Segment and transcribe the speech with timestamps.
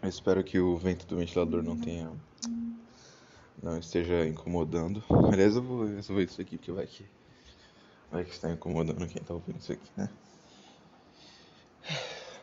[0.00, 2.12] Eu espero que o vento do ventilador não tenha.
[3.60, 5.02] não esteja incomodando.
[5.32, 7.04] Aliás, eu vou resolver isso aqui, porque vai que.
[8.10, 10.08] vai que está incomodando quem tá ouvindo isso aqui, né?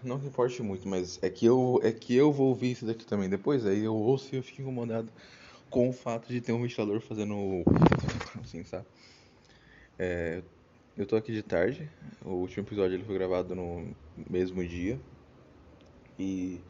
[0.03, 3.05] Não que importe muito, mas é que eu, é que eu vou ouvir isso daqui
[3.05, 3.65] também depois.
[3.65, 5.11] Aí eu ouço e eu fico incomodado
[5.69, 7.35] com o fato de ter um ventilador fazendo.
[8.43, 8.85] assim, sabe?
[9.97, 10.43] É,
[10.97, 11.89] eu tô aqui de tarde.
[12.23, 13.95] O último episódio ele foi gravado no
[14.29, 14.99] mesmo dia.
[16.19, 16.61] E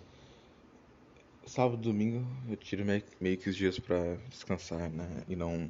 [1.46, 5.24] sábado domingo eu tiro meio, meio que os dias pra descansar, né?
[5.28, 5.69] E não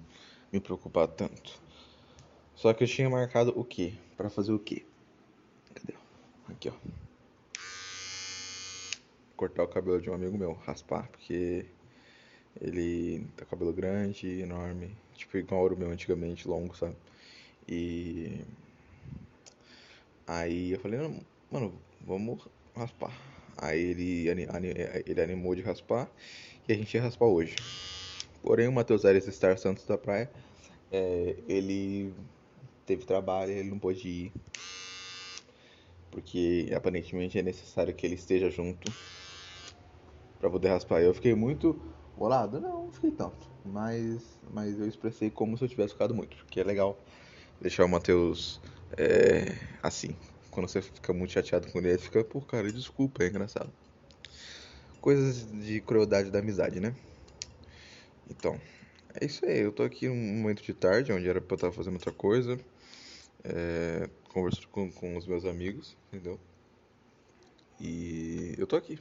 [0.52, 1.60] me preocupar tanto.
[2.56, 3.94] Só que eu tinha marcado o quê?
[4.16, 4.86] Pra fazer o quê?
[5.74, 5.94] Cadê?
[6.50, 6.74] Aqui, ó.
[9.36, 11.66] Cortar o cabelo de um amigo meu, raspar, porque
[12.62, 16.96] ele tá cabelo grande, enorme, tipo igual o meu antigamente, longo, sabe?
[17.68, 18.40] E
[20.26, 21.20] aí eu falei, não,
[21.52, 23.12] mano, vamos raspar.
[23.58, 24.28] Aí ele,
[25.06, 26.12] ele animou de raspar
[26.68, 27.56] e a gente ia raspar hoje.
[28.42, 30.30] Porém, o Matheus Ares Star Santos da Praia,
[30.92, 32.14] é, ele
[32.86, 34.34] teve trabalho, ele não pôde ir.
[36.12, 38.92] Porque aparentemente é necessário que ele esteja junto
[40.40, 41.02] para poder raspar.
[41.02, 41.80] Eu fiquei muito
[42.16, 42.60] bolado?
[42.62, 43.50] Não, não fiquei tanto.
[43.66, 46.38] Mas, mas eu expressei como se eu tivesse ficado muito.
[46.38, 46.98] Porque é legal
[47.60, 48.62] deixar o Matheus
[48.98, 50.16] é, assim,
[50.56, 53.70] quando você fica muito chateado com ele, fica, pô, cara, desculpa, é engraçado.
[55.02, 56.96] Coisas de crueldade da amizade, né?
[58.30, 58.60] Então,
[59.14, 59.60] é isso aí.
[59.60, 62.58] Eu tô aqui num momento de tarde, onde era pra eu estar fazendo outra coisa.
[63.44, 66.40] É, conversando com, com os meus amigos, entendeu?
[67.80, 68.98] E eu tô aqui.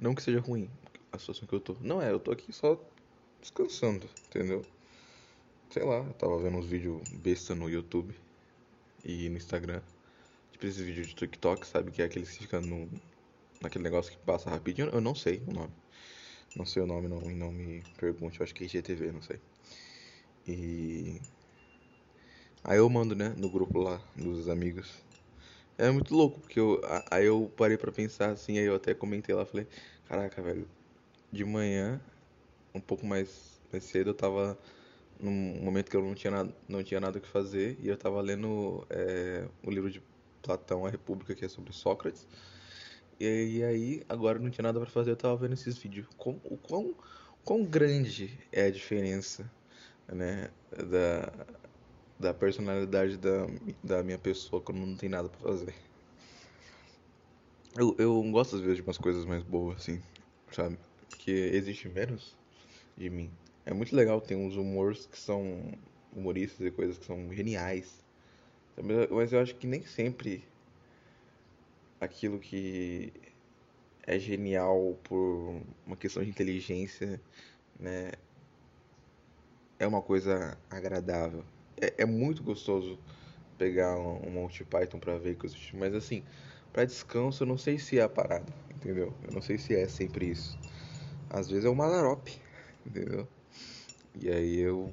[0.00, 0.68] Não que seja ruim
[1.12, 1.76] a situação que eu tô.
[1.80, 2.78] Não é, eu tô aqui só
[3.40, 4.62] descansando, entendeu?
[5.70, 8.12] Sei lá, eu tava vendo uns vídeos besta no YouTube
[9.04, 9.80] e no Instagram.
[10.60, 11.90] Tipo esses vídeos de TikTok, sabe?
[11.90, 12.86] Que é aqueles que ficam no,
[13.62, 14.90] naquele negócio que passa rapidinho.
[14.92, 15.72] Eu não sei o nome.
[16.54, 18.38] Não sei o nome, não, não me pergunte.
[18.38, 19.40] Eu acho que é IGTV, não sei.
[20.46, 21.18] E.
[22.62, 23.34] Aí eu mando, né?
[23.38, 25.02] No grupo lá, dos amigos.
[25.78, 26.78] É muito louco, porque eu.
[27.10, 29.66] Aí eu parei pra pensar assim, aí eu até comentei lá, falei,
[30.06, 30.68] caraca, velho,
[31.32, 31.98] de manhã,
[32.74, 34.58] um pouco mais, mais cedo, eu tava
[35.18, 38.20] num momento que eu não tinha nada, não tinha nada que fazer, e eu tava
[38.20, 40.09] lendo é, o livro de
[40.42, 42.26] Platão, A República, que é sobre Sócrates.
[43.18, 46.06] E, aí, agora não tinha nada para fazer, eu tava vendo esses vídeos.
[46.16, 46.94] Com, o quão,
[47.44, 49.50] quão grande é a diferença,
[50.08, 51.46] né, da,
[52.18, 53.46] da personalidade da,
[53.84, 55.74] da minha pessoa quando não tem nada para fazer.
[57.76, 60.02] Eu, eu gosto às vezes de umas coisas mais boas, assim,
[60.50, 60.78] sabe?
[61.08, 62.34] Porque existe menos
[62.96, 63.30] de mim.
[63.64, 65.72] É muito legal, tem uns humores que são
[66.12, 68.02] humoristas e coisas que são geniais.
[68.82, 70.44] Mas eu acho que nem sempre
[72.00, 73.12] aquilo que
[74.06, 77.20] é genial por uma questão de inteligência,
[77.78, 78.12] né,
[79.78, 81.44] é uma coisa agradável.
[81.80, 82.98] É, é muito gostoso
[83.58, 86.22] pegar um, um Monty Python para ver coisas, tipo, mas assim,
[86.72, 89.12] para descanso eu não sei se é a parada, entendeu?
[89.26, 90.58] Eu não sei se é sempre isso.
[91.28, 92.28] Às vezes é o Mazarop,
[92.86, 93.28] entendeu?
[94.20, 94.92] E aí eu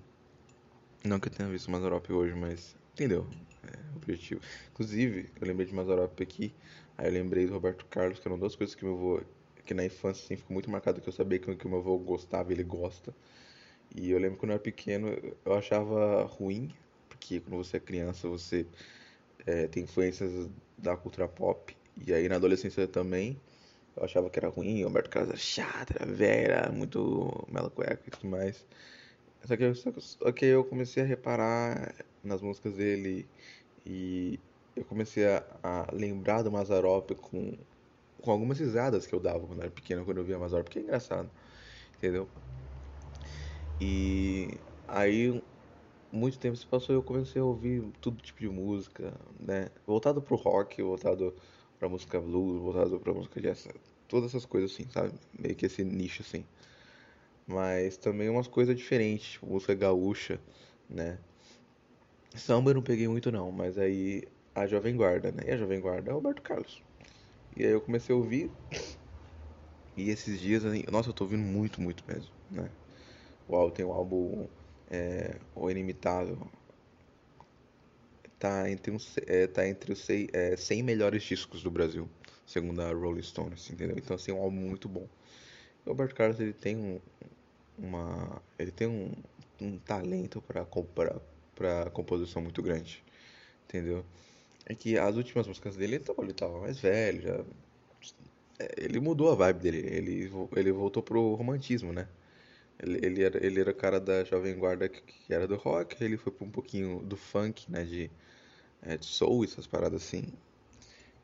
[1.03, 3.25] não que eu tenha visto Mazarop hoje, mas entendeu?
[3.67, 4.41] É, objetivo.
[4.71, 6.53] Inclusive, eu lembrei de Mazarop aqui,
[6.97, 9.21] aí eu lembrei do Roberto Carlos, que eram duas coisas que meu avô,
[9.65, 12.51] que na infância assim, ficou muito marcado, que eu sabia que, que meu avô gostava,
[12.51, 13.13] ele gosta.
[13.95, 15.09] E eu lembro quando eu era pequeno,
[15.45, 16.73] eu achava ruim,
[17.09, 18.65] porque quando você é criança, você
[19.45, 23.39] é, tem influências da cultura pop, e aí na adolescência também,
[23.95, 27.69] eu achava que era ruim, o Roberto Carlos era chato, era velho, era muito mela
[27.69, 28.65] cueca e tudo mais.
[29.47, 33.29] Só que, só que eu comecei a reparar nas músicas dele
[33.85, 34.39] e
[34.75, 37.57] eu comecei a, a lembrar do Mazarop com,
[38.21, 40.81] com algumas risadas que eu dava quando era pequeno, quando eu via Mazarop, porque é
[40.83, 41.31] engraçado,
[41.97, 42.29] entendeu?
[43.79, 45.41] E aí,
[46.11, 49.69] muito tempo se passou eu comecei a ouvir todo tipo de música, né?
[49.85, 51.35] Voltado pro rock, voltado
[51.79, 53.67] pra música blues, voltado pra música jazz,
[54.07, 55.13] todas essas coisas assim, sabe?
[55.37, 56.45] Meio que esse nicho assim.
[57.47, 60.39] Mas também umas coisas diferentes, tipo música gaúcha,
[60.89, 61.17] né?
[62.35, 64.23] Samba eu não peguei muito não, mas aí
[64.53, 65.43] a Jovem Guarda, né?
[65.47, 66.83] E a Jovem Guarda é o Roberto Carlos.
[67.55, 68.51] E aí eu comecei a ouvir.
[69.95, 72.69] E esses dias, assim, nossa, eu tô ouvindo muito, muito mesmo, né?
[73.49, 74.47] Uau, tem o álbum
[74.89, 76.37] é, O Inimitável.
[78.39, 82.07] Tá entre, um, é, tá entre os 100, é, 100 melhores discos do Brasil,
[82.45, 83.97] segundo a Rolling Stones, entendeu?
[83.97, 85.07] Então, assim, é um álbum muito bom.
[85.85, 87.01] O Roberto Carlos, ele tem um,
[87.77, 89.11] uma ele tem um,
[89.61, 91.19] um talento para comprar
[91.55, 93.03] para composição muito grande,
[93.65, 94.05] entendeu?
[94.65, 97.43] É que as últimas músicas dele, então, ele tava mais velho, já
[98.59, 99.77] é, ele mudou a vibe dele.
[99.87, 102.07] Ele, ele voltou pro romantismo, né?
[102.79, 106.17] Ele, ele era, ele era cara da Jovem Guarda que, que era do rock, ele
[106.17, 107.83] foi pra um pouquinho do funk, né?
[107.83, 108.11] De,
[108.81, 110.25] é, de soul, essas paradas assim.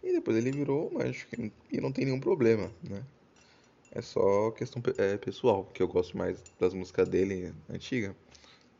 [0.04, 1.36] E depois ele virou mágico
[1.72, 3.04] e não tem nenhum problema, né?
[3.95, 8.16] É só questão é, pessoal, que eu gosto mais das músicas dele antiga,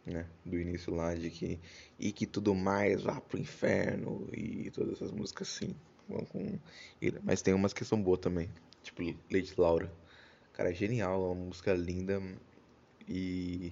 [0.04, 0.28] né?
[0.44, 1.60] Do início lá de que
[2.00, 5.76] e que tudo mais vá pro inferno e todas essas músicas assim.
[6.32, 6.60] com
[7.00, 7.20] ele.
[7.24, 8.50] Mas tem umas que são boas também,
[8.82, 9.94] tipo Lady Laura.
[10.52, 12.20] Cara, é genial, é uma música linda
[13.08, 13.72] e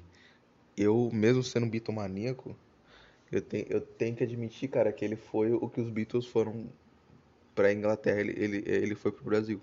[0.78, 2.56] eu, mesmo sendo bitomaníaco,
[3.32, 6.70] eu tenho, eu tenho que admitir, cara, que ele foi o que os Beatles foram
[7.56, 9.60] pra Inglaterra, ele, ele, ele foi pro Brasil,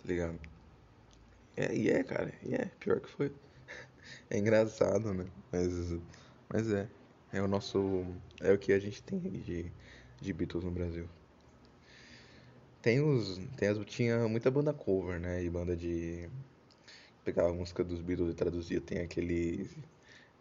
[0.00, 0.51] tá ligado?
[1.56, 3.32] É, e é, cara, e é, pior que foi.
[4.30, 5.26] É engraçado, né?
[5.52, 5.72] Mas,
[6.48, 6.88] mas é,
[7.32, 8.04] é o nosso,
[8.40, 9.70] é o que a gente tem de,
[10.20, 11.08] de Beatles no Brasil.
[12.80, 15.42] Tem os, tem as, tinha muita banda cover, né?
[15.42, 16.28] E banda de,
[17.24, 19.70] pegava a música dos Beatles e traduzia, tem aquele,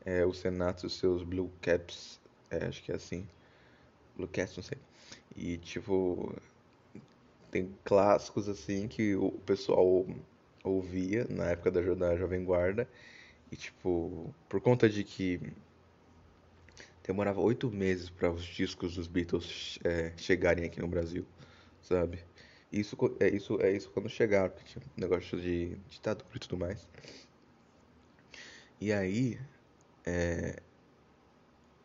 [0.05, 2.19] é, o Senato e os seus Blue Caps,
[2.49, 3.27] é, acho que é assim,
[4.17, 4.77] Blue Caps, não sei.
[5.35, 6.33] E, tipo,
[7.51, 10.05] tem clássicos, assim, que o pessoal
[10.63, 12.87] ouvia na época da, da Jovem Guarda
[13.51, 15.39] E, tipo, por conta de que
[17.05, 21.25] demorava oito meses para os discos dos Beatles é, chegarem aqui no Brasil,
[21.81, 22.19] sabe?
[22.71, 26.87] Isso, é isso, é isso quando chegaram, porque tinha negócio de ditadura e tudo mais.
[28.79, 29.39] E aí,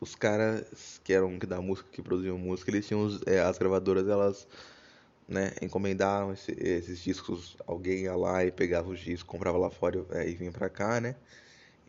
[0.00, 4.06] os caras que eram da música, que produziam música, eles tinham os- é, as gravadoras,
[4.08, 4.46] elas,
[5.28, 10.06] né, encomendavam esse- esses discos, alguém ia lá e pegava os discos, comprava lá fora
[10.12, 11.16] é, e vinha pra cá, né?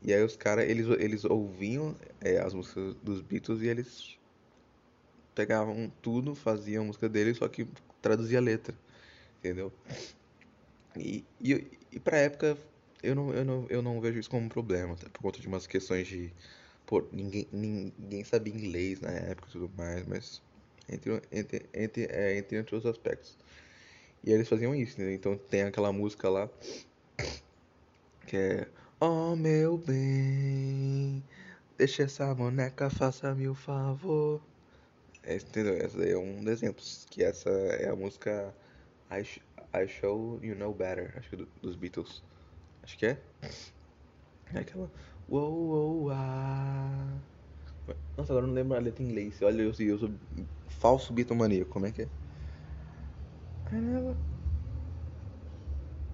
[0.02, 4.20] E aí os caras, eles, eles ouviam é, as músicas dos Beatles e eles
[5.36, 7.68] pegavam tudo, faziam a música deles, só que
[8.02, 8.78] traduzia a letra,
[9.40, 9.74] entendeu?
[10.96, 12.58] E, e, e pra época,
[13.04, 15.48] eu não, eu não, eu não vejo isso como um problema, até por conta de
[15.48, 16.34] umas questões de,
[16.86, 20.44] pô, ninguém, ninguém sabia inglês na época e tudo mais, mas
[20.90, 23.38] entre, entre, entre, é, entre outros aspectos.
[24.24, 25.14] E eles faziam isso, né?
[25.14, 26.50] Então tem aquela música lá
[28.26, 28.68] que é
[29.00, 31.24] Oh meu bem,
[31.78, 34.42] deixa essa boneca, faça-me o favor.
[35.24, 35.76] É, entendeu?
[35.76, 37.06] Essa daí é um dos exemplos.
[37.10, 38.54] Que essa é a música
[39.12, 39.42] I, Sh-
[39.74, 42.24] I Show You Know Better, acho que do- dos Beatles.
[42.82, 43.18] Acho que é.
[44.54, 44.90] É aquela.
[45.30, 47.18] Uou, uou, ah.
[48.18, 49.42] Nossa, agora eu não lembro a letra em inglês.
[49.42, 50.10] Olha, eu, eu sou
[50.68, 51.72] falso bitomaníaco.
[51.72, 52.10] Como é que é?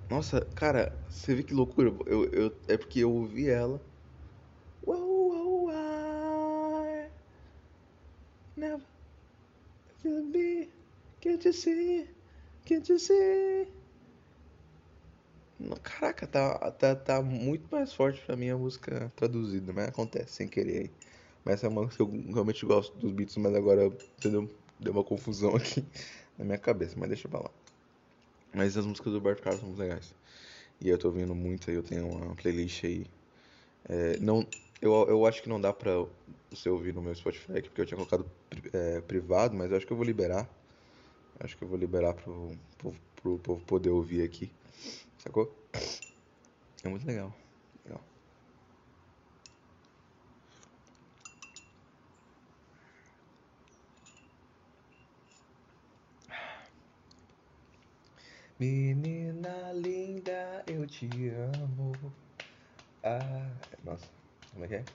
[0.10, 1.90] Nossa, cara, você vê que loucura.
[2.06, 3.82] Eu, eu, é porque eu ouvi ela.
[4.88, 7.10] Ah.
[8.56, 8.86] Never
[10.32, 10.70] be.
[11.22, 12.06] Can't you see?
[12.66, 13.66] Can't you see?
[15.82, 20.48] Caraca, tá, tá, tá muito mais forte pra mim a música traduzida, mas acontece sem
[20.48, 20.92] querer aí.
[21.44, 23.88] Mas essa é uma que eu realmente gosto dos Beatles, mas agora,
[24.18, 24.50] entendeu?
[24.80, 25.84] Deu uma confusão aqui
[26.38, 27.52] na minha cabeça, mas deixa pra lá.
[28.54, 30.14] Mas as músicas do Roberto Carlos são muito legais.
[30.80, 33.06] E eu tô ouvindo muito aí, eu tenho uma playlist aí.
[33.86, 34.46] É, não,
[34.82, 36.06] eu, eu acho que não dá pra
[36.50, 38.30] você ouvir no meu Spotify, porque eu tinha colocado
[38.72, 40.48] é, privado, mas eu acho que eu vou liberar.
[41.40, 44.52] Acho que eu vou liberar pro, pro, pro povo poder ouvir aqui,
[45.18, 45.54] sacou?
[46.84, 47.34] É muito legal.
[47.86, 48.13] Legal.
[58.64, 62.14] Menina linda, eu te amo.
[63.04, 63.52] Ah,
[63.84, 64.10] nossa,
[64.52, 64.86] como é que é?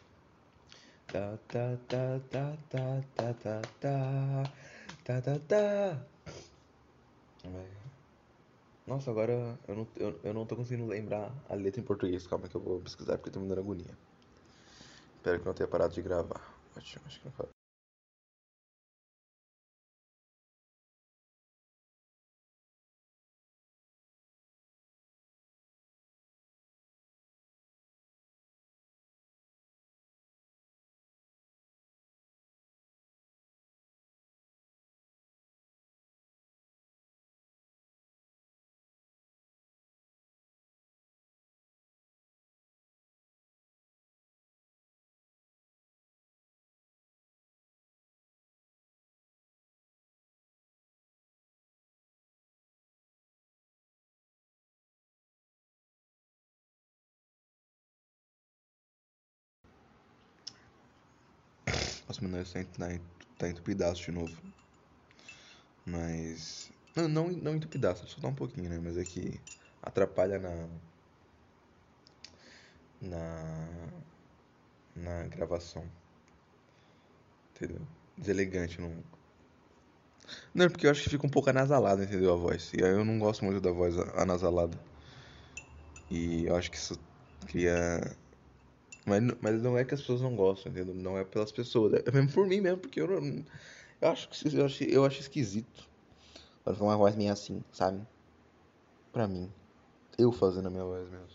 [1.10, 4.52] Tá, tá, tá, tá, tá, tá, tá, tá,
[5.04, 6.06] tá, tá, tá.
[8.86, 9.32] Nossa, agora
[9.68, 12.26] eu não, eu, eu não tô conseguindo lembrar a letra em português.
[12.26, 13.96] Calma que eu vou pesquisar porque tá me dando agonia.
[15.16, 16.42] Espero que não tenha parado de gravar.
[16.76, 17.57] Acho que não
[62.08, 63.00] Nossa, meu nariz tá, en- tá, en-
[63.38, 64.36] tá entupidaço de novo.
[65.84, 66.70] Mas.
[66.94, 68.78] Não, não, não entupidaço, só dá um pouquinho, né?
[68.82, 69.40] Mas é que
[69.82, 70.68] atrapalha na.
[73.00, 73.24] Na.
[74.94, 75.90] Na gravação.
[77.54, 77.86] Entendeu?
[78.16, 79.02] Deselegante, não.
[80.54, 82.32] Não, é porque eu acho que fica um pouco anasalado, entendeu?
[82.32, 82.72] A voz.
[82.74, 84.78] E aí eu não gosto muito da voz anasalada.
[86.10, 86.98] E eu acho que isso
[87.46, 88.16] cria.
[89.08, 90.94] Mas, mas não é que as pessoas não gostam, entendeu?
[90.94, 91.94] Não é pelas pessoas.
[91.94, 93.44] É mesmo por mim mesmo, porque eu não.
[94.00, 95.88] Eu acho, eu acho, eu acho esquisito.
[96.64, 98.06] Quando uma voz minha assim, sabe?
[99.12, 99.50] Pra mim.
[100.18, 101.26] Eu fazendo a minha voz mesmo.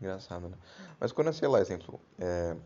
[0.00, 0.56] Engraçado, né?
[1.00, 2.56] Mas quando sei lá, exemplo, é,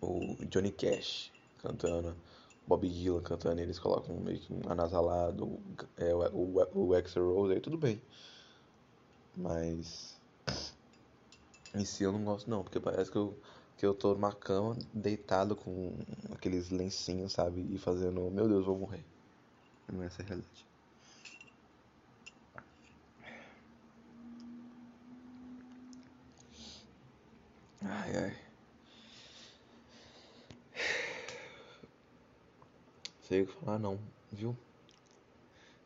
[0.00, 2.16] o Johnny Cash cantando,
[2.66, 5.58] Bob Dylan cantando, eles colocam meio que um anasalado,
[5.98, 8.00] é, o, o, o Rose, aí tudo bem.
[9.36, 10.19] Mas
[11.74, 13.36] em si eu não gosto não, porque parece que eu,
[13.76, 15.92] que eu tô numa cama, deitado com
[16.32, 17.66] aqueles lencinhos, sabe?
[17.72, 19.04] E fazendo, meu Deus, vou morrer.
[19.92, 20.66] Não é essa a realidade.
[27.82, 28.36] Ai, ai.
[33.22, 33.98] Sei o que falar não,
[34.32, 34.56] viu?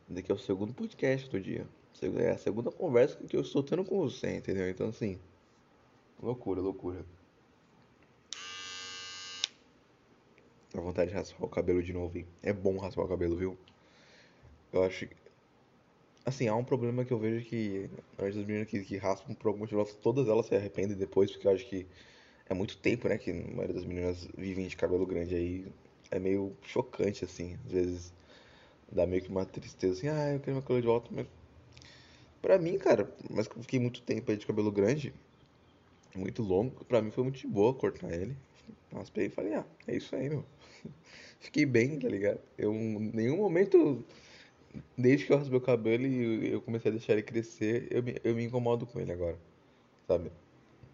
[0.09, 1.67] Daqui é o segundo podcast do dia.
[2.03, 4.69] É a segunda conversa que eu estou tendo com você, entendeu?
[4.69, 5.19] Então assim.
[6.25, 7.05] Loucura, loucura.
[10.73, 12.27] Dá vontade de raspar o cabelo de novo, hein?
[12.43, 13.59] É bom raspar o cabelo, viu?
[14.73, 15.15] Eu acho que.
[16.25, 19.61] Assim, há um problema que eu vejo que as meninas que, que raspam por algum
[19.61, 21.87] motivo, todas elas se arrependem depois, porque eu acho que
[22.49, 23.19] é muito tempo, né?
[23.19, 25.67] Que a maioria das meninas vivem de cabelo grande aí.
[26.11, 27.59] É meio chocante, assim.
[27.67, 28.15] Às vezes
[28.91, 31.27] dá meio que uma tristeza, assim, ah, eu quero meu cabelo de volta, mas.
[32.41, 35.13] Pra mim, cara, mas eu fiquei muito tempo aí de cabelo grande,
[36.15, 38.37] muito longo, pra mim foi muito de boa cortar ele.
[38.93, 40.45] Raspei e falei, ah, é isso aí, meu.
[41.41, 42.41] Fiquei bem, tá ligado?
[42.57, 44.05] Eu, em nenhum momento,
[44.97, 48.17] desde que eu raspei o cabelo e eu comecei a deixar ele crescer, eu me,
[48.23, 49.39] eu me incomodo com ele agora,
[50.07, 50.31] sabe?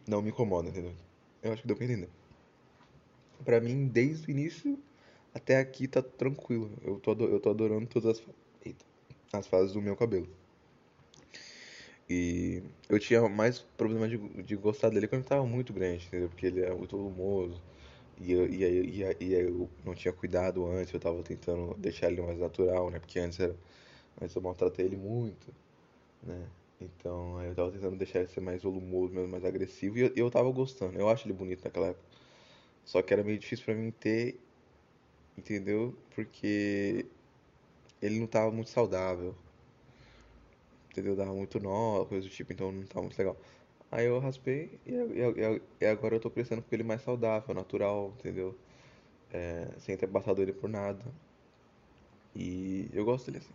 [0.08, 0.92] Não me incomoda, entendeu?
[1.42, 2.08] Eu acho que deu pra entender.
[3.44, 4.78] Pra mim, desde o início
[5.34, 6.70] até aqui tá tranquilo.
[6.82, 8.26] Eu tô, eu tô adorando todas as,
[8.64, 8.84] eita,
[9.32, 10.28] as fases do meu cabelo.
[12.10, 16.28] E eu tinha mais problema de, de gostar dele quando ele tava muito grande, entendeu?
[16.28, 17.62] Porque ele era muito volumoso.
[18.18, 22.20] E, eu, e, e, e, eu não tinha cuidado antes, eu tava tentando deixar ele
[22.22, 22.98] mais natural, né?
[22.98, 23.54] Porque antes, era,
[24.20, 25.54] antes eu maltratei ele muito,
[26.22, 26.48] né?
[26.80, 29.98] Então eu tava tentando deixar ele ser mais volumoso, mesmo, mais agressivo.
[29.98, 32.04] E eu, eu tava gostando, eu acho ele bonito naquela época.
[32.84, 34.40] Só que era meio difícil pra mim ter,
[35.38, 35.96] entendeu?
[36.14, 37.06] Porque
[38.02, 39.34] ele não tava muito saudável
[40.90, 41.16] entendeu?
[41.16, 43.36] Dava muito nó, coisa do tipo, então não tava muito legal.
[43.90, 48.14] Aí eu raspei e, e, e agora eu tô crescendo com ele mais saudável, natural,
[48.18, 48.56] entendeu?
[49.32, 51.04] É, sem ter passado ele por nada.
[52.34, 53.54] E eu gosto dele assim.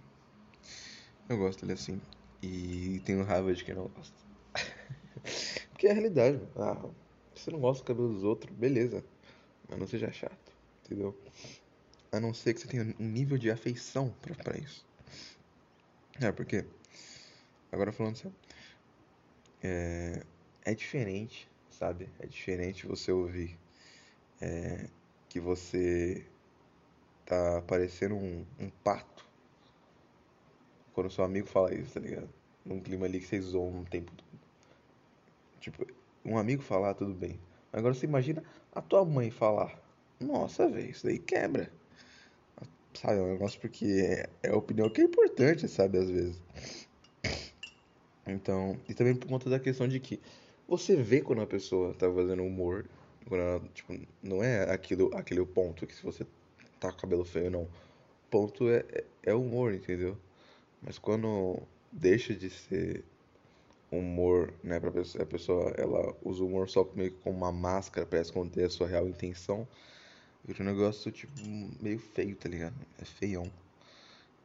[1.30, 2.02] Eu gosto dele assim.
[2.42, 4.16] E tenho raiva de quem não gosta.
[5.72, 6.40] Porque é a realidade.
[6.56, 6.88] Ah,
[7.36, 9.04] se você não gosta do cabelo dos outros, beleza.
[9.70, 10.52] Mas não seja chato,
[10.86, 11.18] entendeu?
[12.12, 14.86] A não ser que você tenha um nível de afeição pra, pra isso.
[16.22, 16.66] É, porque
[17.76, 18.34] Agora falando sério.
[19.62, 20.24] É,
[20.64, 22.08] é diferente, sabe?
[22.20, 23.60] É diferente você ouvir
[24.42, 24.88] é,
[25.28, 26.26] que você
[27.26, 29.28] tá parecendo um, um pato
[30.94, 32.30] quando seu amigo fala isso, tá ligado?
[32.64, 34.40] Num clima ali que vocês zoam um tempo todo.
[35.60, 35.86] Tipo,
[36.24, 37.38] um amigo falar, tudo bem.
[37.74, 38.42] Agora você imagina
[38.72, 39.78] a tua mãe falar.
[40.18, 41.70] Nossa, velho, isso daí quebra.
[42.94, 46.42] Sabe, é um negócio porque é, é a opinião que é importante, sabe, às vezes.
[48.28, 50.20] Então, e também por conta da questão de que
[50.68, 52.86] você vê quando a pessoa tá fazendo humor,
[53.28, 56.26] quando ela, tipo, não é aquilo, aquele ponto que se você
[56.80, 57.68] tá com cabelo feio não.
[58.30, 60.18] Ponto é, é, é humor, entendeu?
[60.82, 63.04] Mas quando deixa de ser
[63.92, 68.06] humor, né, pra pessoa, a pessoa, ela usa o humor só meio como uma máscara
[68.06, 69.68] para esconder a sua real intenção,
[70.44, 71.32] vira um negócio, tipo,
[71.82, 72.76] meio feio, tá ligado?
[73.00, 73.50] É feião.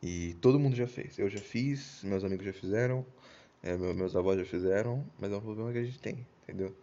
[0.03, 1.19] E todo mundo já fez.
[1.19, 3.05] Eu já fiz, meus amigos já fizeram,
[3.63, 6.75] é, meus avós já fizeram, mas é um problema que a gente tem, entendeu?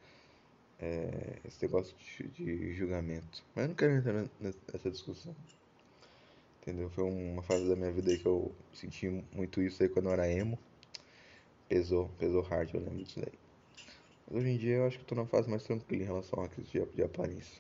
[0.80, 3.44] É, esse negócio de, de, julgamento.
[3.56, 5.36] Mas eu não quero entrar nessa discussão.
[6.62, 6.90] Entendeu?
[6.92, 10.12] Foi uma fase da minha vida aí que eu senti muito isso aí quando eu
[10.12, 10.60] era emo.
[11.68, 13.34] Pesou, pesou hard, eu lembro disso daí.
[14.28, 16.44] Mas hoje em dia eu acho que eu tô numa fase mais tranquila em relação
[16.44, 17.60] a questão de, de aparência.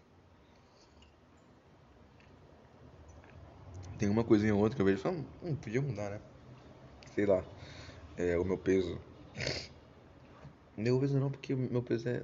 [3.97, 6.21] Tem uma coisinha ou outra que eu vejo e falo, hum, podia mudar, né?
[7.15, 7.43] Sei lá
[8.17, 8.99] é, o meu peso.
[10.75, 12.23] Meu peso não, porque meu peso é.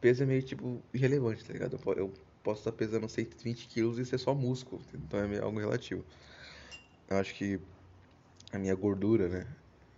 [0.00, 1.80] Peso é meio tipo irrelevante, tá ligado?
[1.96, 6.04] Eu posso estar pesando 120 quilos e ser só músculo, então é algo relativo.
[7.08, 7.58] Eu acho que
[8.52, 9.46] a minha gordura, né?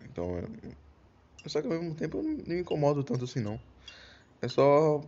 [0.05, 1.49] Então, é...
[1.49, 3.61] só que ao mesmo tempo eu não me incomodo tanto assim não.
[4.41, 5.01] É só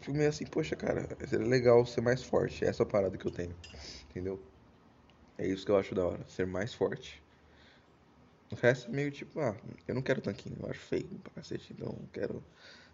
[0.00, 2.64] fico meio assim, poxa, cara, seria legal ser mais forte.
[2.64, 3.54] É essa parada que eu tenho,
[4.10, 4.40] entendeu?
[5.38, 7.23] É isso que eu acho da hora, ser mais forte.
[8.54, 9.56] O resto é meio tipo, ah,
[9.88, 12.42] eu não quero tanquinho, eu acho feio pra cacete, então eu quero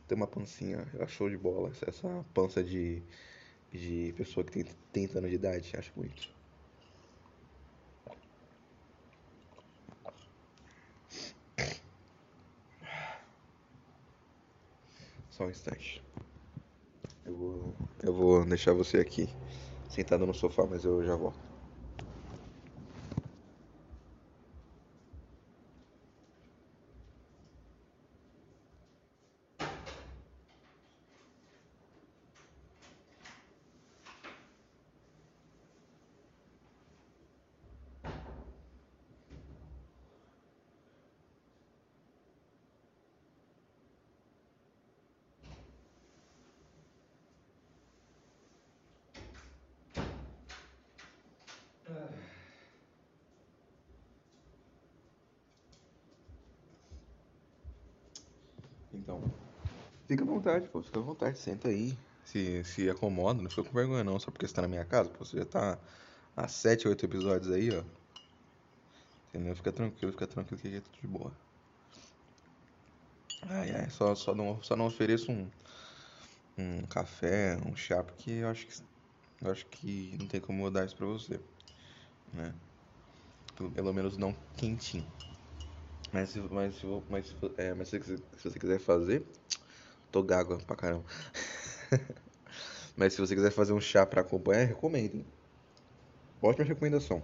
[0.08, 1.70] ter uma pancinha, eu acho show de bola.
[1.86, 3.02] Essa pança de,
[3.72, 6.28] de pessoa que tem 30 anos de idade, acho muito.
[15.30, 16.02] Só um instante.
[17.24, 19.34] Eu vou, eu vou deixar você aqui,
[19.88, 21.49] sentado no sofá, mas eu já volto.
[59.00, 59.22] Então,
[60.06, 63.72] fica à vontade, pô, fica à vontade, senta aí, se, se acomoda, não fica com
[63.72, 65.78] vergonha não, só porque você tá na minha casa, pô, você já tá
[66.36, 67.82] há 7, 8 episódios aí, ó.
[69.28, 69.56] Entendeu?
[69.56, 71.32] Fica tranquilo, fica tranquilo que aqui é tudo de boa.
[73.42, 75.50] Ai, ai, só, só, não, só não ofereço um,
[76.58, 78.82] um café, um chá, porque eu acho que,
[79.42, 81.40] eu acho que não tem como eu dar isso pra você,
[82.34, 82.54] né?
[83.74, 85.06] Pelo, menos não quentinho.
[86.12, 89.24] Mas, se- mas, mas, é, mas se, você- se você quiser fazer,
[90.12, 91.04] tô gago pra caramba.
[92.96, 95.26] Mas se você quiser fazer um chá pra acompanhar, recomendo, hein?
[96.42, 97.22] Ótima recomendação.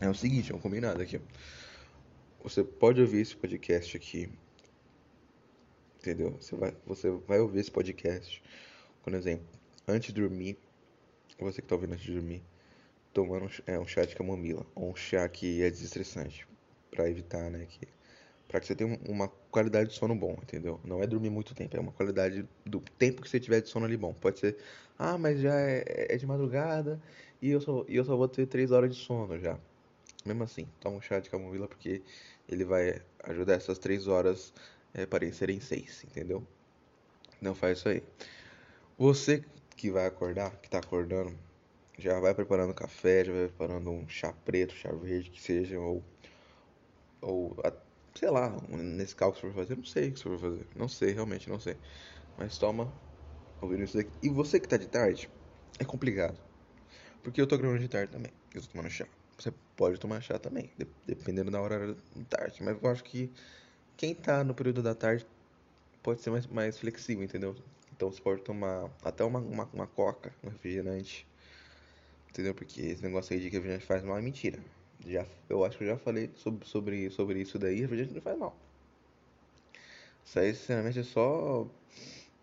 [0.00, 1.20] É o seguinte, é um combinado aqui.
[2.42, 4.30] Você pode ouvir esse podcast aqui,
[5.98, 6.32] entendeu?
[6.40, 8.42] Você vai, você vai ouvir esse podcast,
[9.02, 9.46] por exemplo,
[9.88, 10.58] antes de dormir,
[11.38, 12.42] você que tá ouvindo antes de dormir,
[13.12, 16.46] tomando um, é, um chá de camomila, ou um chá que é desestressante,
[16.90, 17.88] pra evitar, né, que,
[18.48, 20.80] pra que você tenha um- uma qualidade de sono bom, entendeu?
[20.84, 23.86] Não é dormir muito tempo, é uma qualidade do tempo que você tiver de sono
[23.86, 24.14] ali bom.
[24.14, 24.56] Pode ser,
[24.98, 27.00] ah, mas já é, é de madrugada
[27.42, 29.58] e eu só, e eu só vou ter três horas de sono já.
[30.26, 32.02] Mesmo assim, toma um chá de camomila porque
[32.48, 34.52] ele vai ajudar essas três horas
[34.94, 36.46] é, parecerem seis, entendeu?
[37.40, 38.02] Não faz isso aí.
[38.98, 39.44] Você
[39.76, 41.34] que vai acordar, que tá acordando,
[41.98, 46.02] já vai preparando café, já vai preparando um chá preto, chá verde, que seja, ou,
[47.20, 47.72] ou a-
[48.18, 50.68] sei lá, nesse cálculo que você for fazer, não sei o que você for fazer,
[50.76, 51.78] não sei, realmente não sei.
[52.36, 52.94] Mas toma,
[53.60, 54.18] ouvindo isso daqui.
[54.22, 55.30] E você que tá de tarde,
[55.80, 56.40] é complicado,
[57.22, 59.06] porque eu tô gravando de tarde também, eu tô tomando chá.
[59.38, 63.32] Você pode tomar chá também, de- dependendo da hora da tarde, mas eu acho que
[63.96, 65.26] quem tá no período da tarde
[66.02, 67.56] pode ser mais, mais flexível, entendeu?
[67.92, 71.28] Então você pode tomar até uma, uma, uma coca, um refrigerante,
[72.30, 72.54] entendeu?
[72.54, 74.62] Porque esse negócio aí de que refrigerante faz mal é mentira.
[75.04, 78.38] Já, eu acho que eu já falei sobre, sobre, sobre isso daí, refrigerante não faz
[78.38, 78.56] mal.
[80.24, 81.66] Isso aí, sinceramente, é só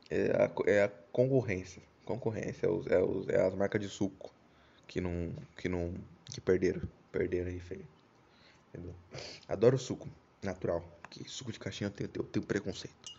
[0.10, 1.82] é a, é a concorrência.
[2.06, 4.34] Concorrência, é, os, é, os, é as marcas de suco
[4.88, 5.94] que não, que não,
[6.26, 7.88] que perderam, perderam aí, feio,
[8.70, 8.94] entendeu?
[9.48, 10.08] Adoro suco
[10.42, 13.12] natural, porque suco de caixinha eu tenho, eu tenho preconceito.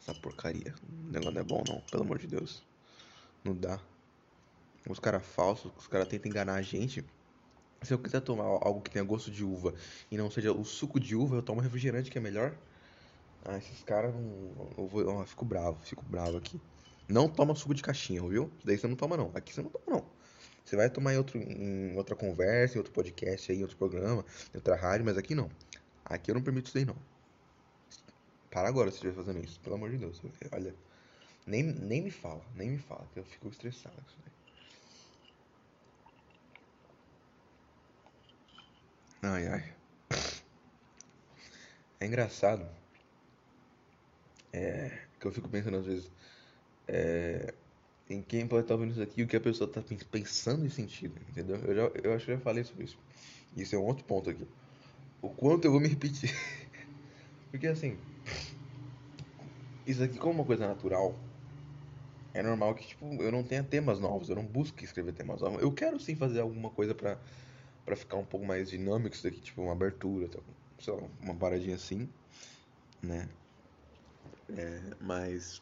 [0.00, 0.74] Essa porcaria.
[0.88, 2.62] O negócio não é bom não, pelo amor de Deus.
[3.44, 3.78] Não dá.
[4.88, 7.04] Os caras falsos, os caras tentam enganar a gente.
[7.82, 9.74] Se eu quiser tomar algo que tenha gosto de uva
[10.10, 12.54] e não seja o suco de uva, eu tomo refrigerante que é melhor.
[13.44, 14.52] Ah, esses caras não.
[14.76, 16.60] Eu fico bravo, fico bravo aqui.
[17.08, 18.50] Não toma suco de caixinha, viu?
[18.64, 19.30] Daí você não toma não.
[19.34, 20.04] Aqui você não toma não.
[20.64, 24.24] Você vai tomar em, outro, em outra conversa, em outro podcast aí, em outro programa,
[24.54, 25.50] em outra rádio, mas aqui não.
[26.04, 26.96] Aqui eu não permito isso daí não.
[28.50, 30.20] Para agora se estiver fazendo isso, pelo amor de Deus.
[30.52, 30.74] Olha,
[31.46, 34.29] nem, nem me fala, nem me fala, que eu fico estressado com isso daí.
[39.22, 39.64] Ai, ai.
[42.00, 42.66] É engraçado
[45.20, 46.10] que eu fico pensando às vezes
[48.08, 50.70] em quem pode estar ouvindo isso aqui e o que a pessoa está pensando em
[50.70, 51.56] sentido, entendeu?
[51.56, 52.98] Eu, já, eu acho que já falei sobre isso.
[53.56, 54.46] Isso é um outro ponto aqui.
[55.22, 56.30] O quanto eu vou me repetir.
[57.50, 57.98] Porque assim,
[59.86, 61.18] isso aqui como uma coisa natural,
[62.34, 65.62] é normal que tipo, eu não tenha temas novos, eu não busque escrever temas novos.
[65.62, 67.18] Eu quero sim fazer alguma coisa pra,
[67.90, 70.38] pra ficar um pouco mais dinâmico isso daqui, tipo uma abertura, tá?
[70.78, 72.08] sei lá, uma paradinha assim,
[73.02, 73.28] né?
[74.48, 75.60] É, mas.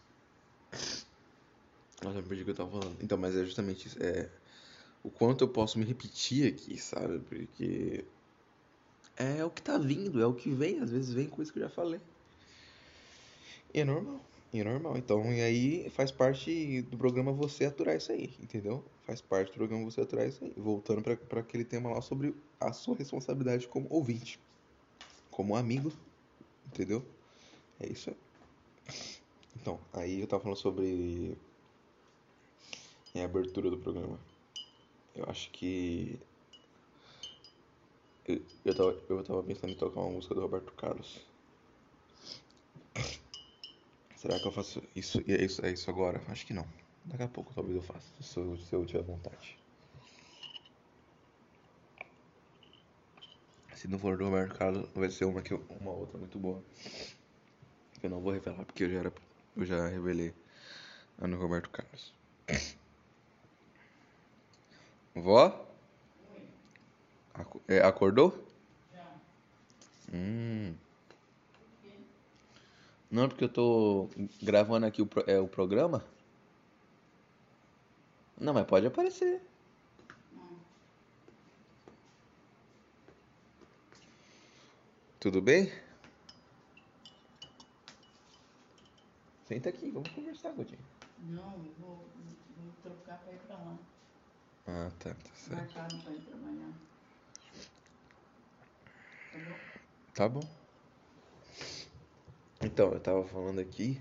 [2.02, 3.02] Nossa, eu perdi o que eu tava falando.
[3.02, 3.96] Então, mas é justamente isso.
[4.02, 4.28] É,
[5.02, 7.18] o quanto eu posso me repetir aqui, sabe?
[7.20, 8.04] Porque
[9.16, 11.62] é o que tá vindo, é o que vem, às vezes vem coisa que eu
[11.62, 12.00] já falei.
[13.72, 14.20] E é normal,
[14.52, 14.96] e é normal.
[14.96, 18.84] Então, e aí faz parte do programa você aturar isso aí, entendeu?
[19.04, 20.52] Faz parte do programa você aturar isso aí.
[20.56, 24.40] Voltando para aquele tema lá sobre a sua responsabilidade como ouvinte,
[25.30, 25.92] como amigo,
[26.66, 27.04] entendeu?
[27.80, 28.16] É isso aí.
[29.56, 31.36] Então, aí eu tava falando sobre
[33.14, 34.18] a abertura do programa.
[35.14, 36.18] Eu acho que
[38.24, 41.27] eu, eu, tava, eu tava pensando em tocar uma música do Roberto Carlos.
[44.18, 45.22] Será que eu faço isso?
[45.28, 46.20] É isso, é isso agora?
[46.26, 46.66] Acho que não.
[47.04, 49.56] Daqui a pouco talvez eu faça, se eu, se eu tiver vontade.
[53.76, 56.60] Se não for do Roberto Carlos, vai ser uma, que eu, uma outra muito boa.
[58.02, 59.12] Eu não vou revelar porque eu já, era,
[59.56, 60.34] eu já revelei
[61.16, 62.12] no Roberto Carlos.
[65.14, 65.64] Vó?
[67.68, 68.36] É, acordou?
[68.92, 69.14] Já.
[70.12, 70.74] Hum.
[73.10, 74.08] Não, porque eu tô
[74.42, 76.04] gravando aqui o, é, o programa.
[78.40, 79.40] Não, mas pode aparecer.
[85.20, 85.70] Tudo bem?
[89.46, 90.78] Senta aqui, vamos conversar, Godinho.
[91.18, 91.96] Não, eu vou,
[92.56, 93.78] vou trocar pra ir pra lá.
[94.66, 95.74] Ah, tá, tá certo.
[95.74, 96.72] Marcado pra ir trabalhar.
[100.14, 100.57] Tá bom.
[102.78, 104.00] Então, eu tava falando aqui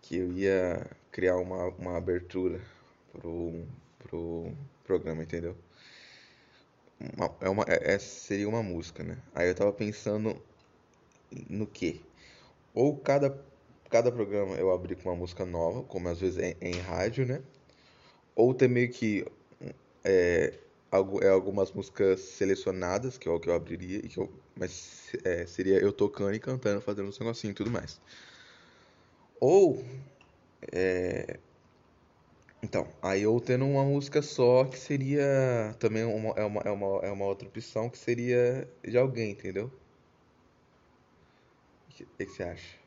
[0.00, 2.60] que eu ia criar uma, uma abertura
[3.10, 3.66] pro,
[3.98, 4.52] pro
[4.84, 5.56] programa, entendeu?
[7.16, 9.18] Uma, é uma, é, essa seria uma música, né?
[9.34, 10.40] Aí eu tava pensando
[11.50, 12.00] no que?
[12.72, 13.36] Ou cada,
[13.90, 17.42] cada programa eu abrir com uma música nova, como às vezes é em rádio, né?
[18.36, 19.26] Ou ter meio que
[20.04, 20.54] é,
[21.22, 25.46] é algumas músicas selecionadas, que é o que eu abriria, e que eu, mas é,
[25.46, 28.00] seria eu tocando e cantando, fazendo uns negocinhos e tudo mais.
[29.40, 29.84] Ou,
[30.72, 31.38] é,
[32.62, 37.06] então, aí eu tendo uma música só, que seria também uma, é, uma, é, uma,
[37.06, 39.70] é uma outra opção, que seria de alguém, entendeu?
[41.88, 42.78] O que, que você acha?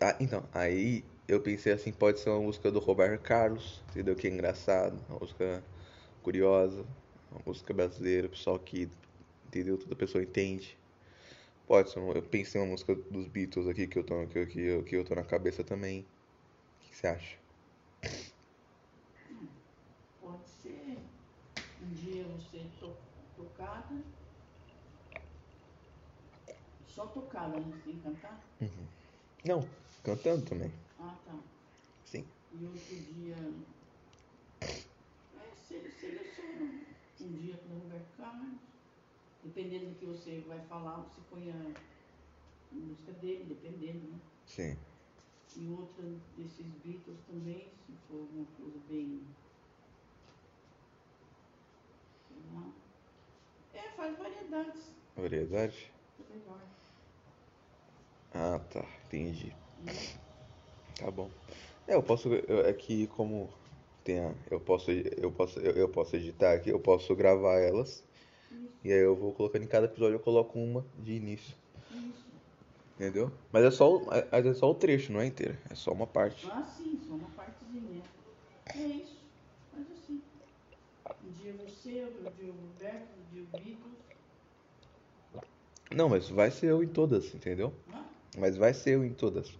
[0.00, 4.16] Ah, então, aí eu pensei assim, pode ser uma música do Roberto Carlos, entendeu?
[4.16, 5.62] Que é engraçado, uma música
[6.22, 6.86] curiosa,
[7.30, 8.88] uma música brasileira, pessoal que,
[9.46, 9.78] entendeu?
[9.78, 10.76] Toda pessoa entende.
[11.66, 14.82] Pode ser, eu pensei uma música dos Beatles aqui que eu tô, que, que, eu,
[14.84, 16.00] que eu tô na cabeça também.
[16.00, 17.36] O que você acha?
[20.20, 20.98] Pode ser
[21.82, 22.96] um dia você to,
[23.36, 24.02] tocada,
[26.86, 28.42] só tocada, não tem que cantar?
[28.60, 28.86] Uhum.
[29.44, 29.68] Não,
[30.02, 30.87] cantando também.
[32.60, 33.36] E outro dia.
[34.60, 36.80] É, você seleciona
[37.20, 38.58] um dia com o Roberto Carlos.
[39.44, 41.74] Dependendo do que você vai falar, você põe a
[42.72, 44.18] música dele, dependendo, né?
[44.44, 44.76] Sim.
[45.56, 46.04] E outra
[46.36, 49.22] desses Beatles também, se for alguma coisa bem.
[52.26, 52.72] Sei lá.
[53.74, 54.92] É, faz variedades.
[55.16, 55.92] Variedade?
[56.18, 56.60] É melhor.
[58.34, 58.84] Ah, tá.
[59.06, 59.54] Entendi.
[59.80, 60.27] Hum.
[60.98, 61.30] Tá bom.
[61.86, 62.28] É, eu posso.
[62.28, 63.48] Eu, aqui é como
[64.02, 68.04] tem a, eu posso eu posso eu, eu, posso editar aqui, eu posso gravar elas.
[68.50, 68.78] Isso.
[68.84, 71.54] E aí eu vou colocando em cada episódio eu coloco uma de início.
[71.92, 72.26] Isso.
[72.96, 73.30] Entendeu?
[73.52, 76.48] Mas é só é, é só o trecho, não é inteiro, é só uma parte.
[76.52, 78.02] Ah, sim, só uma partezinha.
[78.74, 79.22] É isso.
[79.72, 80.20] Mas assim.
[81.24, 83.98] Um dia você, outro dia o Roberto, um dia o Beatles.
[85.94, 87.72] Não, mas vai ser eu em todas, entendeu?
[87.92, 88.02] Ah?
[88.36, 89.56] Mas vai ser eu em todas.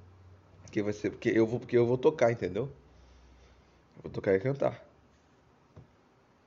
[0.69, 2.69] Porque vai ser, porque eu vou, porque eu vou tocar, entendeu?
[3.97, 4.85] Eu vou tocar e cantar.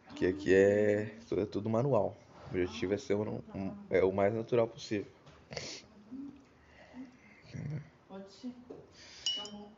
[0.08, 2.16] Porque aqui é, é tudo manual.
[2.46, 5.12] O objetivo é ser um, um, é o mais natural possível.
[8.08, 8.54] Pode ser.
[9.36, 9.72] Tá bom.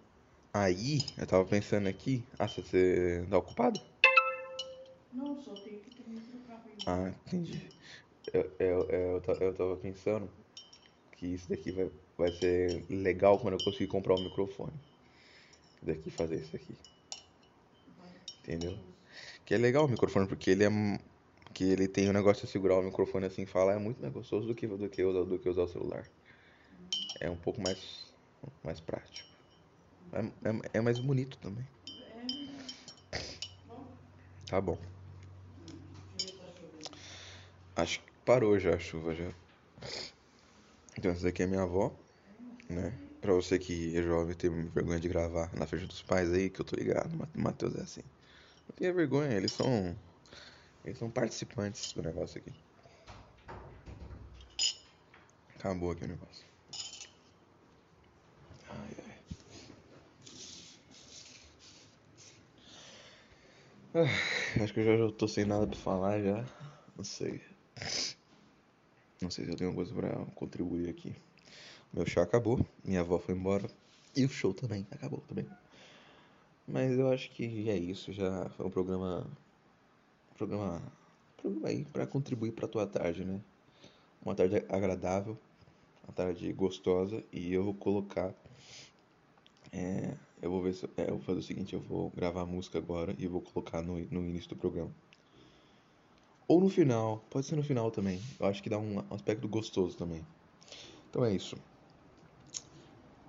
[0.53, 2.25] Aí, eu tava pensando aqui.
[2.38, 3.79] Ah, você tá ocupado?
[5.13, 7.62] Não, só tenho que também trocar Ah, entendi.
[8.34, 10.29] Eu, eu, eu, eu tava pensando
[11.23, 14.73] que isso daqui vai vai ser legal quando eu conseguir comprar o um microfone.
[15.81, 16.75] Daqui fazer isso aqui.
[18.41, 18.77] Entendeu?
[19.45, 20.69] Que é legal o microfone porque ele é
[21.53, 24.13] que ele tem o um negócio de segurar o microfone assim falar é muito mais
[24.13, 26.05] gostoso do que do que usar, do que usar o celular.
[27.21, 28.12] É um pouco mais
[28.63, 29.29] mais prático.
[30.12, 31.65] É, é, é mais bonito também.
[34.47, 34.77] Tá bom.
[37.75, 39.42] Acho que parou já a chuva já.
[41.03, 41.93] Então essa daqui é minha avó
[42.69, 42.97] né?
[43.19, 46.61] Pra você que é jovem ter vergonha de gravar na frente dos pais aí, que
[46.61, 48.03] eu tô ligado, Matheus é assim.
[48.69, 49.99] Não tenha vergonha, eles são.
[50.85, 52.53] Eles são participantes do negócio aqui.
[55.57, 56.45] Acabou aqui o negócio.
[58.69, 59.17] Ai, ai.
[63.93, 66.45] Ah, acho que eu já, já tô sem nada pra falar já.
[66.95, 67.41] Não sei.
[69.23, 71.15] Não sei se eu tenho alguma coisa pra contribuir aqui.
[71.93, 73.69] Meu chá acabou, minha avó foi embora.
[74.13, 75.47] E o show também acabou também.
[76.67, 78.12] Mas eu acho que é isso.
[78.12, 79.25] Já foi um programa.
[80.38, 80.81] Programa.
[81.38, 83.39] Programa aí pra contribuir pra tua tarde, né?
[84.21, 85.38] Uma tarde agradável.
[86.03, 87.23] Uma tarde gostosa.
[87.31, 88.33] E eu vou colocar.
[89.71, 90.86] É, eu vou ver se.
[90.97, 93.81] É, eu vou fazer o seguinte: eu vou gravar a música agora e vou colocar
[93.81, 94.91] no, no início do programa.
[96.47, 98.21] Ou no final, pode ser no final também.
[98.39, 100.25] Eu acho que dá um aspecto gostoso também.
[101.10, 101.56] Então é isso.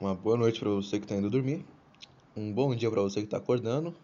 [0.00, 1.64] Uma boa noite para você que está indo dormir.
[2.37, 3.94] Um bom dia para você que está acordando.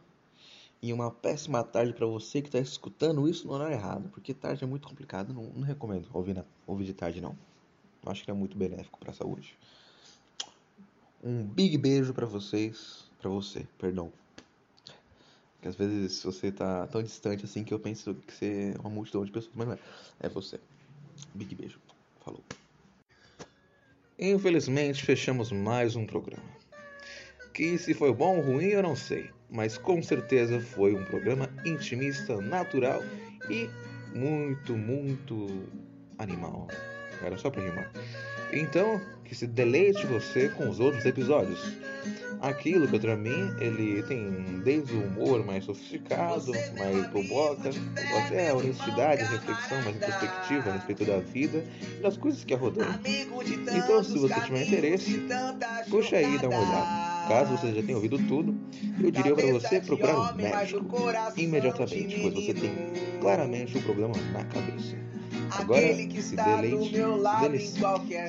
[0.81, 4.09] E uma péssima tarde para você que está escutando isso no horário errado.
[4.11, 5.35] Porque tarde é muito complicado.
[5.35, 7.37] Não, não recomendo ouvir, na, ouvir de tarde, não.
[8.05, 9.59] Eu acho que é muito benéfico para a saúde.
[11.23, 13.11] Um big beijo para vocês.
[13.21, 14.13] Para você, perdão.
[15.61, 18.89] Porque às vezes você tá tão distante assim que eu penso que você é uma
[18.89, 19.79] multidão de pessoas, mas não é.
[20.21, 20.59] É você.
[21.35, 21.79] Big beijo.
[22.25, 22.43] Falou.
[24.19, 26.49] Infelizmente, fechamos mais um programa.
[27.53, 29.31] Que se foi bom ou ruim, eu não sei.
[29.51, 33.03] Mas com certeza foi um programa intimista, natural
[33.51, 33.69] e
[34.17, 35.69] muito, muito
[36.17, 36.69] animal.
[37.23, 37.93] Era só pra rimar.
[38.51, 38.99] Então,
[39.31, 41.61] que se deleite você com os outros episódios.
[42.41, 47.71] Aquilo que para mim ele tem desde o humor mais sofisticado, mais provoca,
[48.25, 51.65] até a honestidade, a reflexão mais introspectiva a respeito da vida
[51.97, 52.93] e das coisas que a rodeiam.
[53.73, 55.23] Então, se você tiver interesse,
[55.89, 57.29] puxa aí e dá uma olhada.
[57.29, 58.59] Caso você já tenha ouvido tudo,
[59.01, 60.97] eu diria para você procurar um médico
[61.37, 62.73] imediatamente, pois você tem
[63.21, 64.99] claramente um problema na cabeça.
[65.51, 66.23] Agora se deleite,
[67.43, 67.79] delicie,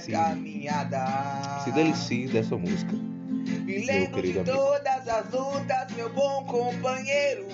[0.02, 2.94] se, se delicie dessa música.
[2.94, 4.46] Me lembro de amigo.
[4.46, 7.48] todas as lutas, meu bom companheiro.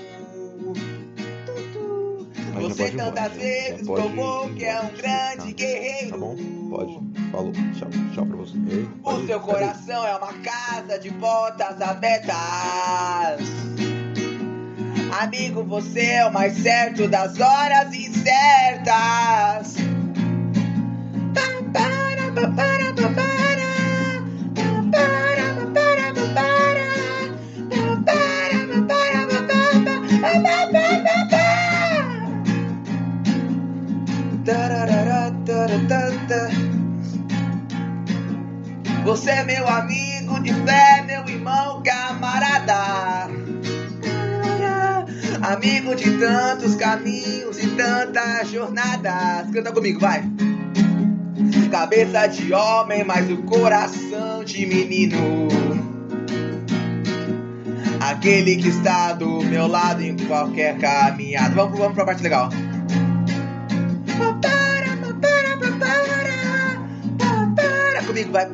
[2.53, 6.09] Mas Você tantas vezes provou que é um grande guerreiro.
[6.09, 6.35] Tá bom?
[6.69, 6.99] Pode.
[7.31, 7.51] Falou.
[7.77, 7.89] Tchau.
[8.13, 8.57] Tchau pra você.
[9.03, 13.76] o seu coração é uma casa de portas abertas.
[15.19, 19.77] Amigo, você é o mais certo das horas incertas.
[39.03, 43.56] Você é meu amigo de fé, meu irmão, camarada.
[45.41, 49.49] Amigo de tantos caminhos e tantas jornadas.
[49.51, 50.23] Canta comigo, vai.
[51.71, 55.47] Cabeça de homem, mas o coração de menino.
[57.99, 61.53] Aquele que está do meu lado em qualquer caminhada.
[61.53, 62.49] Vamos, vamos pra parte legal.
[68.07, 68.47] Comigo, vai.